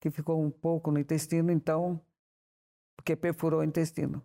que 0.01 0.11
ficou 0.11 0.41
um 0.41 0.51
pouco 0.51 0.91
no 0.91 0.99
intestino, 0.99 1.51
então, 1.51 2.01
porque 2.97 3.17
perfurou 3.17 3.61
o 3.61 3.65
intestino. 3.65 4.23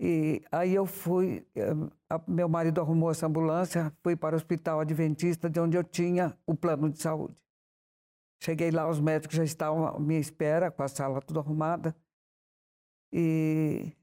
E 0.00 0.42
aí 0.50 0.74
eu 0.74 0.84
fui, 0.84 1.46
eh, 1.54 1.72
meu 2.28 2.48
marido 2.48 2.80
arrumou 2.80 3.10
essa 3.10 3.26
ambulância, 3.26 3.92
fui 4.02 4.14
para 4.14 4.34
o 4.34 4.36
Hospital 4.36 4.80
Adventista, 4.80 5.48
de 5.48 5.58
onde 5.58 5.76
eu 5.76 5.84
tinha 5.84 6.36
o 6.46 6.54
plano 6.54 6.90
de 6.90 7.00
saúde. 7.00 7.36
Cheguei 8.42 8.70
lá, 8.70 8.88
os 8.88 9.00
médicos 9.00 9.36
já 9.36 9.44
estavam 9.44 9.86
à 9.86 9.98
minha 9.98 10.20
espera, 10.20 10.70
com 10.70 10.82
a 10.82 10.88
sala 10.88 11.22
tudo 11.22 11.40
arrumada. 11.40 11.96
E 13.12 13.94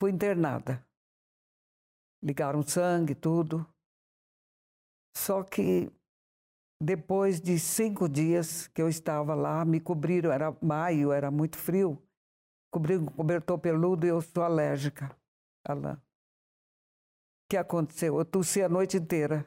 fui 0.00 0.10
internada. 0.10 0.84
Ligaram 2.22 2.62
sangue, 2.62 3.14
tudo. 3.14 3.66
Só 5.16 5.42
que 5.42 5.92
depois 6.80 7.40
de 7.40 7.58
cinco 7.58 8.08
dias 8.08 8.68
que 8.68 8.80
eu 8.80 8.88
estava 8.88 9.34
lá, 9.34 9.64
me 9.64 9.80
cobriram, 9.80 10.30
era 10.30 10.56
maio, 10.62 11.12
era 11.12 11.30
muito 11.30 11.56
frio, 11.56 12.00
cobriram 12.72 13.04
com 13.04 13.12
cobertor 13.12 13.58
peludo 13.58 14.06
e 14.06 14.10
eu 14.10 14.22
sou 14.22 14.42
alérgica 14.42 15.14
à 15.64 15.74
lã. 15.74 15.94
O 15.94 17.50
que 17.50 17.56
aconteceu? 17.56 18.18
Eu 18.18 18.24
tossi 18.24 18.62
a 18.62 18.68
noite 18.68 18.96
inteira 18.96 19.44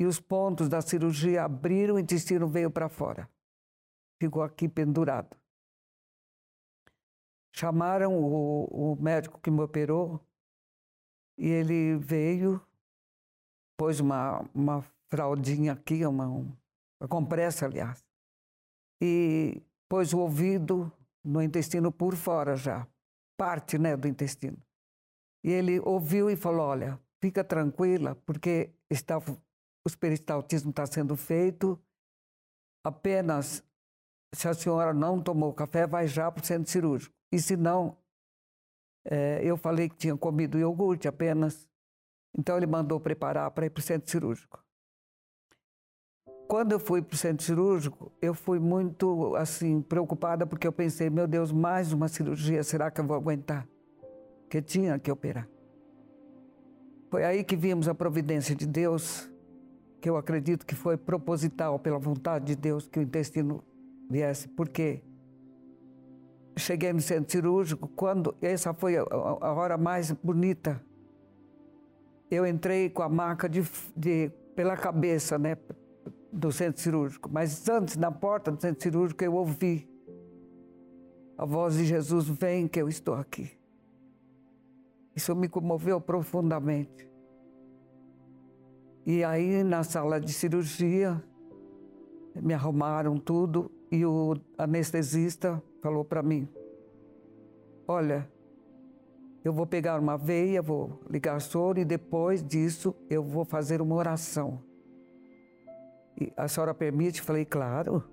e 0.00 0.06
os 0.06 0.20
pontos 0.20 0.68
da 0.68 0.80
cirurgia 0.80 1.44
abriram, 1.44 1.96
o 1.96 1.98
intestino 1.98 2.48
veio 2.48 2.70
para 2.70 2.88
fora. 2.88 3.28
Ficou 4.20 4.42
aqui 4.42 4.68
pendurado. 4.68 5.36
Chamaram 7.52 8.14
o, 8.14 8.92
o 8.92 9.02
médico 9.02 9.40
que 9.40 9.50
me 9.50 9.60
operou 9.60 10.20
e 11.36 11.46
ele 11.46 11.96
veio 11.96 12.60
pôs 13.76 14.00
uma, 14.00 14.44
uma 14.52 14.84
fraldinha 15.08 15.72
aqui, 15.72 16.04
uma, 16.04 16.26
um, 16.26 16.52
com 17.08 17.24
pressa, 17.24 17.66
aliás. 17.66 18.04
E 19.00 19.62
pôs 19.88 20.12
o 20.12 20.18
ouvido 20.18 20.92
no 21.24 21.40
intestino 21.40 21.92
por 21.92 22.16
fora 22.16 22.56
já, 22.56 22.86
parte 23.36 23.78
né, 23.78 23.96
do 23.96 24.08
intestino. 24.08 24.58
E 25.44 25.50
ele 25.50 25.78
ouviu 25.80 26.28
e 26.28 26.36
falou: 26.36 26.66
Olha, 26.66 27.00
fica 27.20 27.44
tranquila, 27.44 28.16
porque 28.26 28.70
está, 28.90 29.18
o 29.18 29.98
peristaltismo 29.98 30.70
está 30.70 30.84
sendo 30.84 31.16
feito. 31.16 31.80
Apenas 32.84 33.62
se 34.34 34.48
a 34.48 34.54
senhora 34.54 34.92
não 34.92 35.22
tomou 35.22 35.54
café, 35.54 35.86
vai 35.86 36.06
já 36.06 36.30
para 36.30 36.42
o 36.42 36.46
centro 36.46 36.70
cirúrgico. 36.70 37.14
E 37.30 37.38
se 37.38 37.56
não, 37.56 37.96
é, 39.04 39.40
eu 39.42 39.56
falei 39.56 39.88
que 39.88 39.96
tinha 39.96 40.16
comido 40.16 40.58
iogurte 40.58 41.08
apenas. 41.08 41.68
Então 42.36 42.56
ele 42.56 42.66
mandou 42.66 43.00
preparar 43.00 43.50
para 43.50 43.66
ir 43.66 43.70
para 43.70 43.80
o 43.80 43.82
centro 43.82 44.10
cirúrgico. 44.10 44.62
Quando 46.46 46.72
eu 46.72 46.80
fui 46.80 47.02
para 47.02 47.14
o 47.14 47.18
centro 47.18 47.44
cirúrgico, 47.44 48.10
eu 48.22 48.32
fui 48.32 48.58
muito 48.58 49.36
assim 49.36 49.82
preocupada 49.82 50.46
porque 50.46 50.66
eu 50.66 50.72
pensei, 50.72 51.10
meu 51.10 51.26
Deus, 51.26 51.52
mais 51.52 51.92
uma 51.92 52.08
cirurgia, 52.08 52.62
será 52.62 52.90
que 52.90 53.00
eu 53.00 53.06
vou 53.06 53.16
aguentar? 53.16 53.68
Porque 54.42 54.62
tinha 54.62 54.98
que 54.98 55.10
operar. 55.10 55.46
Foi 57.10 57.24
aí 57.24 57.44
que 57.44 57.56
vimos 57.56 57.88
a 57.88 57.94
providência 57.94 58.54
de 58.54 58.66
Deus, 58.66 59.30
que 60.00 60.08
eu 60.08 60.16
acredito 60.16 60.64
que 60.64 60.74
foi 60.74 60.96
proposital 60.96 61.78
pela 61.78 61.98
vontade 61.98 62.46
de 62.46 62.56
Deus 62.56 62.86
que 62.86 62.98
o 62.98 63.02
intestino 63.02 63.62
viesse, 64.10 64.48
porque 64.48 65.02
cheguei 66.58 66.92
no 66.92 67.00
centro 67.00 67.30
cirúrgico 67.30 67.88
quando 67.88 68.34
essa 68.40 68.74
foi 68.74 68.96
a, 68.96 69.02
a 69.02 69.52
hora 69.52 69.76
mais 69.76 70.10
bonita. 70.12 70.82
Eu 72.30 72.46
entrei 72.46 72.90
com 72.90 73.02
a 73.02 73.08
maca 73.08 73.48
de, 73.48 73.62
de 73.96 74.30
pela 74.54 74.76
cabeça, 74.76 75.38
né? 75.38 75.56
do 76.32 76.52
centro 76.52 76.80
cirúrgico, 76.80 77.28
mas 77.32 77.68
antes, 77.68 77.96
na 77.96 78.12
porta 78.12 78.50
do 78.50 78.60
centro 78.60 78.82
cirúrgico, 78.82 79.24
eu 79.24 79.34
ouvi 79.34 79.88
a 81.36 81.44
voz 81.44 81.74
de 81.74 81.84
Jesus: 81.84 82.28
Vem 82.28 82.68
que 82.68 82.80
eu 82.80 82.88
estou 82.88 83.14
aqui. 83.14 83.50
Isso 85.14 85.34
me 85.34 85.48
comoveu 85.48 86.00
profundamente. 86.00 87.08
E 89.04 89.24
aí, 89.24 89.64
na 89.64 89.82
sala 89.82 90.20
de 90.20 90.32
cirurgia, 90.32 91.22
me 92.36 92.52
arrumaram 92.54 93.18
tudo 93.18 93.70
e 93.90 94.04
o 94.04 94.36
anestesista 94.56 95.62
falou 95.80 96.04
para 96.04 96.22
mim: 96.22 96.48
Olha, 97.86 98.30
eu 99.44 99.52
vou 99.52 99.66
pegar 99.66 99.98
uma 99.98 100.16
veia, 100.16 100.60
vou 100.60 101.00
ligar 101.08 101.40
soro 101.40 101.78
e 101.78 101.84
depois 101.84 102.42
disso 102.42 102.94
eu 103.08 103.22
vou 103.22 103.44
fazer 103.44 103.80
uma 103.80 103.94
oração. 103.94 104.62
E 106.20 106.32
a 106.36 106.48
senhora 106.48 106.74
permite? 106.74 107.22
Falei, 107.22 107.44
claro. 107.44 108.04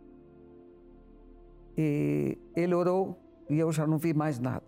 E 1.77 2.37
ele 2.55 2.73
orou 2.73 3.19
e 3.49 3.59
eu 3.59 3.71
já 3.71 3.85
não 3.85 3.97
vi 3.97 4.13
mais 4.13 4.39
nada. 4.39 4.63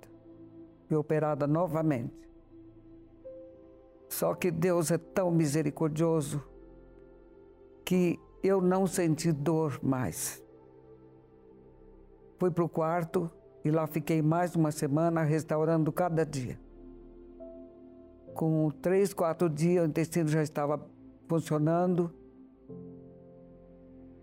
Fui 0.88 0.98
operada 0.98 1.46
novamente. 1.48 2.28
Só 4.10 4.34
que 4.34 4.50
Deus 4.50 4.90
é 4.90 4.98
tão 4.98 5.30
misericordioso 5.30 6.44
que 7.86 8.20
eu 8.44 8.62
não 8.62 8.88
senti 8.88 9.32
dor 9.32 9.80
mais. 9.84 10.44
Fui 12.38 12.52
para 12.52 12.64
o 12.64 12.70
quarto 12.70 13.32
e 13.66 13.72
lá 13.72 13.88
fiquei 13.88 14.22
mais 14.22 14.56
uma 14.56 14.72
semana 14.72 15.24
restaurando 15.24 15.92
cada 15.92 16.24
dia. 16.24 16.60
Com 18.36 18.70
três, 18.70 19.14
quatro 19.14 19.50
dias 19.50 19.84
o 19.84 19.88
intestino 19.88 20.30
já 20.30 20.44
estava 20.44 20.80
funcionando 21.28 22.14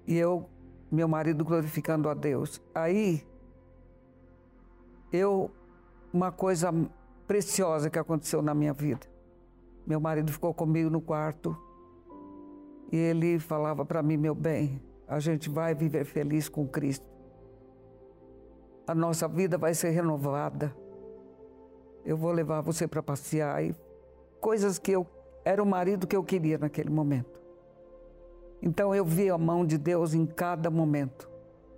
e 0.06 0.16
eu, 0.16 0.49
meu 0.92 1.09
marido 1.09 1.44
glorificando 1.44 2.09
a 2.09 2.14
Deus. 2.14 2.62
Aí, 2.75 3.26
eu, 5.12 5.50
uma 6.12 6.30
coisa 6.30 6.73
preciosa 7.26 7.91
que 7.91 7.99
aconteceu 7.99 8.41
na 8.43 8.54
minha 8.54 8.73
vida. 8.73 9.06
Meu 9.86 9.99
marido 9.99 10.30
ficou 10.30 10.54
comigo 10.54 10.89
no 10.89 11.00
quarto 11.00 11.56
e 12.93 12.97
ele 12.97 13.41
falava 13.41 13.84
para 13.84 14.02
mim, 14.02 14.17
meu 14.17 14.34
bem, 14.34 14.80
a 15.08 15.19
gente 15.19 15.50
vai 15.50 15.75
viver 15.75 16.04
feliz 16.04 16.49
com 16.49 16.67
Cristo. 16.69 17.14
A 18.86 18.94
nossa 18.94 19.26
vida 19.26 19.56
vai 19.56 19.75
ser 19.75 19.90
renovada. 19.90 20.75
Eu 22.04 22.16
vou 22.16 22.32
levar 22.32 22.60
você 22.60 22.86
para 22.86 23.02
passear 23.02 23.64
e 23.64 23.75
coisas 24.40 24.78
que 24.78 24.92
eu 24.92 25.06
era 25.44 25.62
o 25.62 25.66
marido 25.66 26.06
que 26.06 26.16
eu 26.16 26.23
queria 26.23 26.58
naquele 26.58 26.90
momento. 26.90 27.40
Então 28.60 28.94
eu 28.94 29.04
vi 29.04 29.28
a 29.30 29.38
mão 29.38 29.64
de 29.64 29.76
Deus 29.76 30.14
em 30.14 30.26
cada 30.26 30.70
momento, 30.70 31.30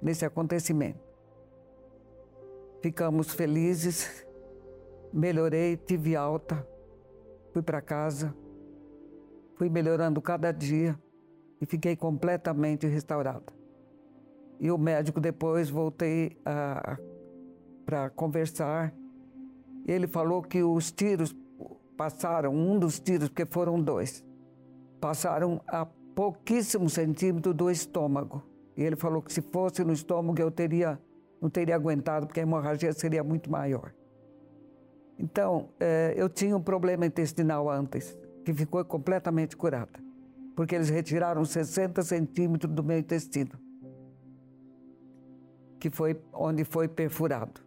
nesse 0.03 0.25
acontecimento. 0.25 1.01
Ficamos 2.81 3.33
felizes, 3.33 4.27
melhorei, 5.13 5.77
tive 5.77 6.15
alta, 6.15 6.67
fui 7.53 7.63
para 7.63 7.81
casa, 7.81 8.35
fui 9.57 9.69
melhorando 9.69 10.21
cada 10.21 10.53
dia 10.53 10.99
e 11.61 11.67
fiquei 11.67 11.97
completamente 11.97 12.87
restaurada. 12.87 13.53
E 14.59 14.71
o 14.71 14.79
médico 14.79 15.21
depois 15.21 15.69
voltei 15.69 16.37
para 17.85 18.11
conversar. 18.11 18.93
Ele 19.87 20.07
falou 20.07 20.43
que 20.43 20.63
os 20.63 20.91
tiros 20.91 21.35
passaram, 21.97 22.55
um 22.55 22.79
dos 22.79 22.99
tiros, 22.99 23.29
porque 23.29 23.47
foram 23.47 23.81
dois, 23.81 24.25
passaram 25.01 25.61
a 25.67 25.87
pouquíssimo 26.15 26.89
centímetro 26.89 27.55
do 27.55 27.71
estômago. 27.71 28.43
E 28.77 28.83
ele 28.83 28.97
falou 28.97 29.23
que 29.23 29.33
se 29.33 29.41
fosse 29.41 29.85
no 29.85 29.93
estômago 29.93 30.41
eu 30.41 30.51
teria, 30.51 31.01
não 31.41 31.49
teria 31.49 31.75
aguentado, 31.75 32.27
porque 32.27 32.41
a 32.41 32.43
hemorragia 32.43 32.93
seria 32.93 33.25
muito 33.25 33.51
maior. 33.51 33.93
Então, 35.19 35.71
é, 35.81 36.15
eu 36.17 36.29
tinha 36.29 36.57
um 36.57 36.61
problema 36.61 37.07
intestinal 37.07 37.71
antes, 37.71 38.19
que 38.45 38.53
ficou 38.53 38.85
completamente 38.85 39.57
curada, 39.57 39.99
porque 40.55 40.75
eles 40.75 40.91
retiraram 40.91 41.45
60 41.45 42.03
centímetros 42.03 42.73
do 42.73 42.85
meu 42.85 42.99
intestino, 42.99 43.53
que 45.79 45.91
foi 45.91 46.21
onde 46.33 46.65
foi 46.65 46.89
perfurado. 46.89 47.61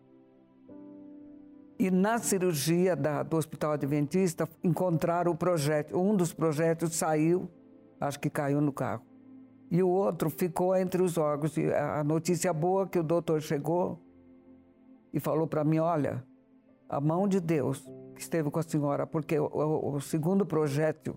E 1.78 1.90
na 1.90 2.18
cirurgia 2.18 2.96
da, 2.96 3.24
do 3.24 3.38
Hospital 3.38 3.74
Adventista, 3.74 4.48
encontraram 4.64 5.32
o 5.32 5.36
projétil. 5.36 6.00
Um 6.00 6.16
dos 6.16 6.34
projéteis 6.34 6.94
saiu 6.94 7.50
acho 8.00 8.20
que 8.20 8.30
caiu 8.30 8.62
no 8.62 8.72
carro. 8.72 9.04
E 9.70 9.84
o 9.84 9.90
outro 9.90 10.30
ficou 10.30 10.76
entre 10.76 11.02
os 11.02 11.18
órgãos. 11.18 11.56
E 11.58 11.72
a 11.74 12.04
notícia 12.04 12.52
boa 12.54 12.84
é 12.84 12.88
que 12.88 13.00
o 13.00 13.04
doutor 13.04 13.42
chegou 13.42 14.00
e 15.14 15.20
falou 15.20 15.48
para 15.48 15.64
mim: 15.64 15.80
olha, 15.80 16.24
a 16.88 17.00
mão 17.00 17.28
de 17.28 17.40
Deus 17.40 17.88
que 18.16 18.22
esteve 18.22 18.50
com 18.50 18.60
a 18.60 18.64
senhora, 18.64 19.06
porque 19.06 19.40
o, 19.40 19.46
o, 19.46 19.96
o 19.96 20.02
segundo 20.02 20.46
projétil 20.46 21.16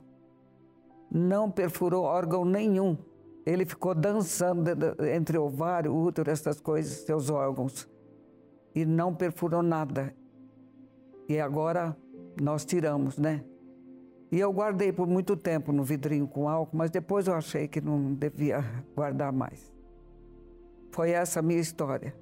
não 1.11 1.51
perfurou 1.51 2.05
órgão 2.05 2.45
nenhum. 2.45 2.97
Ele 3.45 3.65
ficou 3.65 3.95
dançando 3.95 4.71
entre 5.07 5.37
ovário, 5.37 5.95
útero, 5.95 6.31
essas 6.31 6.61
coisas, 6.61 6.99
seus 6.99 7.29
órgãos. 7.29 7.89
E 8.75 8.85
não 8.85 9.15
perfurou 9.15 9.63
nada. 9.63 10.15
E 11.29 11.41
agora 11.41 11.97
nós 12.41 12.65
tiramos, 12.65 13.19
né? 13.19 13.45
E 14.31 14.41
eu 14.41 14.51
guardei 14.51 14.93
por 14.93 15.07
muito 15.07 15.37
tempo 15.37 15.73
no 15.73 15.85
vidrinho 15.85 16.27
com 16.27 16.49
álcool, 16.49 16.77
mas 16.77 16.91
depois 16.91 17.27
eu 17.27 17.35
achei 17.35 17.69
que 17.69 17.81
não 17.81 18.15
devia 18.15 18.65
guardar 18.95 19.31
mais. 19.31 19.71
Foi 20.91 21.11
essa 21.11 21.41
a 21.41 21.43
minha 21.43 21.61
história. 21.61 22.15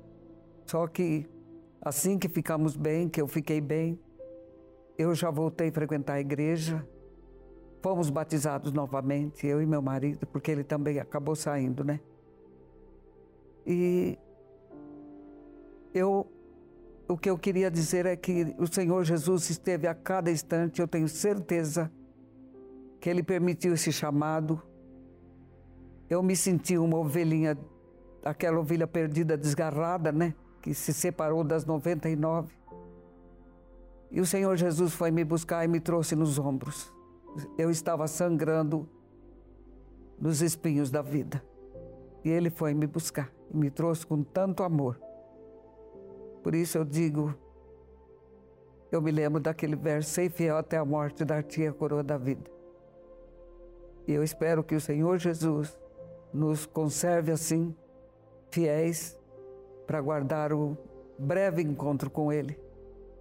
Só 0.64 0.86
que 0.86 1.26
assim 1.80 2.18
que 2.18 2.28
ficamos 2.28 2.76
bem, 2.76 3.08
que 3.08 3.20
eu 3.20 3.28
fiquei 3.28 3.60
bem, 3.60 3.98
eu 4.98 5.14
já 5.14 5.30
voltei 5.30 5.68
a 5.68 5.72
frequentar 5.72 6.14
a 6.14 6.20
igreja. 6.20 6.84
Fomos 7.80 8.10
batizados 8.10 8.72
novamente, 8.72 9.46
eu 9.46 9.62
e 9.62 9.66
meu 9.66 9.80
marido, 9.80 10.26
porque 10.26 10.50
ele 10.50 10.64
também 10.64 10.98
acabou 10.98 11.34
saindo, 11.34 11.82
né? 11.82 12.00
E 13.66 14.18
eu 15.94 16.26
o 17.10 17.18
que 17.18 17.28
eu 17.28 17.36
queria 17.36 17.68
dizer 17.68 18.06
é 18.06 18.14
que 18.14 18.54
o 18.56 18.72
Senhor 18.72 19.02
Jesus 19.04 19.50
esteve 19.50 19.88
a 19.88 19.94
cada 19.94 20.30
instante, 20.30 20.80
eu 20.80 20.86
tenho 20.86 21.08
certeza 21.08 21.90
que 23.00 23.10
Ele 23.10 23.22
permitiu 23.22 23.74
esse 23.74 23.90
chamado. 23.90 24.62
Eu 26.08 26.22
me 26.22 26.36
senti 26.36 26.78
uma 26.78 26.98
ovelhinha, 26.98 27.58
aquela 28.24 28.60
ovelha 28.60 28.86
perdida, 28.86 29.36
desgarrada, 29.36 30.12
né? 30.12 30.34
Que 30.62 30.72
se 30.72 30.92
separou 30.92 31.42
das 31.42 31.64
99. 31.64 32.52
E 34.12 34.20
o 34.20 34.26
Senhor 34.26 34.56
Jesus 34.56 34.92
foi 34.92 35.10
me 35.10 35.24
buscar 35.24 35.64
e 35.64 35.68
me 35.68 35.80
trouxe 35.80 36.14
nos 36.14 36.38
ombros. 36.38 36.92
Eu 37.56 37.70
estava 37.70 38.06
sangrando 38.06 38.88
nos 40.20 40.42
espinhos 40.42 40.90
da 40.90 41.02
vida. 41.02 41.42
E 42.24 42.28
Ele 42.28 42.50
foi 42.50 42.74
me 42.74 42.86
buscar 42.86 43.32
e 43.50 43.56
me 43.56 43.70
trouxe 43.70 44.06
com 44.06 44.22
tanto 44.22 44.62
amor. 44.62 45.00
Por 46.42 46.54
isso 46.54 46.78
eu 46.78 46.84
digo, 46.84 47.34
eu 48.90 49.00
me 49.00 49.10
lembro 49.10 49.40
daquele 49.40 49.76
verso: 49.76 50.10
sei 50.10 50.28
fiel 50.28 50.56
até 50.56 50.76
a 50.76 50.84
morte, 50.84 51.24
dar-te 51.24 51.66
a 51.66 51.72
coroa 51.72 52.02
da 52.02 52.18
vida. 52.18 52.50
E 54.06 54.12
eu 54.12 54.22
espero 54.22 54.64
que 54.64 54.74
o 54.74 54.80
Senhor 54.80 55.18
Jesus 55.18 55.78
nos 56.32 56.66
conserve 56.66 57.32
assim, 57.32 57.74
fiéis, 58.50 59.16
para 59.86 60.00
guardar 60.00 60.52
o 60.52 60.76
breve 61.18 61.62
encontro 61.62 62.10
com 62.10 62.32
Ele 62.32 62.58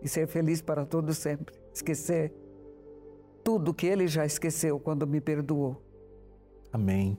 e 0.01 0.07
ser 0.07 0.27
feliz 0.27 0.61
para 0.61 0.85
todo 0.85 1.13
sempre. 1.13 1.55
Esquecer 1.73 2.33
tudo 3.49 3.73
que 3.73 3.87
Ele 3.87 4.07
já 4.07 4.27
esqueceu 4.27 4.79
quando 4.79 5.07
me 5.07 5.19
perdoou. 5.19 5.83
Amém. 6.71 7.17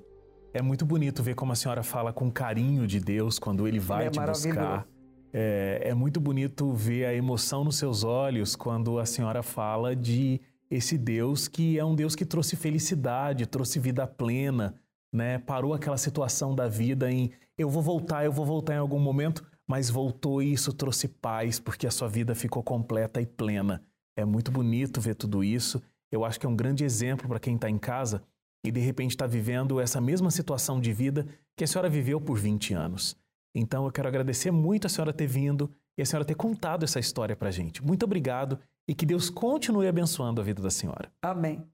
É 0.55 0.63
muito 0.63 0.87
bonito 0.87 1.25
ver 1.25 1.35
como 1.35 1.51
a 1.51 1.57
senhora 1.57 1.83
fala 1.83 2.13
com 2.13 2.31
carinho 2.31 2.87
de 2.87 3.01
Deus 3.01 3.37
quando 3.37 3.67
Ele 3.67 3.81
vai 3.81 4.07
é 4.07 4.11
te 4.11 4.21
buscar. 4.21 4.87
É, 5.33 5.81
é 5.87 5.93
muito 5.93 6.21
bonito 6.21 6.73
ver 6.73 7.07
a 7.07 7.13
emoção 7.13 7.65
nos 7.65 7.79
seus 7.79 8.05
olhos 8.05 8.55
quando 8.55 9.01
a 9.01 9.07
senhora 9.07 9.43
fala 9.43 9.97
de 9.97 10.41
esse 10.71 10.97
Deus 10.97 11.49
que 11.49 11.77
é 11.77 11.85
um 11.85 11.97
Deus 11.97 12.15
que 12.15 12.25
trouxe 12.25 12.55
felicidade, 12.55 13.45
trouxe 13.45 13.81
vida 13.81 14.07
plena, 14.07 14.77
né? 15.13 15.37
Parou 15.37 15.75
aquela 15.75 15.99
situação 15.99 16.55
da 16.55 16.69
vida 16.69 17.11
em 17.11 17.33
eu 17.59 17.69
vou 17.69 17.83
voltar, 17.83 18.25
eu 18.25 18.31
vou 18.31 18.47
voltar 18.47 18.75
em 18.75 18.79
algum 18.79 19.01
momento, 19.01 19.45
mas 19.67 19.91
voltou 19.91 20.41
e 20.41 20.53
isso 20.53 20.73
trouxe 20.73 21.09
paz 21.09 21.59
porque 21.59 21.89
a 21.89 21.91
sua 21.91 22.07
vida 22.07 22.37
ficou 22.37 22.63
completa 22.63 23.21
e 23.21 23.27
plena. 23.27 23.83
É 24.17 24.25
muito 24.25 24.53
bonito 24.53 25.01
ver 25.01 25.17
tudo 25.17 25.43
isso. 25.43 25.83
Eu 26.11 26.25
acho 26.25 26.39
que 26.39 26.47
é 26.47 26.49
um 26.49 26.57
grande 26.57 26.85
exemplo 26.85 27.29
para 27.29 27.41
quem 27.41 27.55
está 27.55 27.69
em 27.69 27.79
casa 27.79 28.23
e 28.65 28.71
de 28.71 28.81
repente 28.81 29.13
está 29.13 29.27
vivendo 29.27 29.81
essa 29.81 30.01
mesma 30.01 30.31
situação 30.31 30.81
de 30.81 30.93
vida 30.93 31.27
que 31.57 31.65
a 31.65 31.67
senhora 31.67 31.89
viveu 31.89 32.21
por 32.21 32.39
20 32.39 32.75
anos. 32.75 33.17
Então 33.55 33.85
eu 33.85 33.93
quero 33.93 34.09
agradecer 34.09 34.51
muito 34.51 34.87
a 34.87 34.91
senhora 34.91 35.13
ter 35.13 35.27
vindo 35.27 35.71
e 35.99 36.03
a 36.03 36.07
senhora 36.07 36.25
ter 36.25 36.35
contado 36.35 36.85
essa 36.85 37.01
história 37.01 37.37
para 37.37 37.49
a 37.49 37.53
gente. 37.53 37.83
Muito 37.85 38.05
obrigado 38.05 38.59
e 38.89 38.95
que 38.95 39.07
Deus 39.07 39.31
continue 39.31 39.89
abençoando 39.89 40.41
a 40.41 40.45
vida 40.45 40.63
da 40.63 40.71
senhora. 40.71 41.13
Amém. 41.23 41.67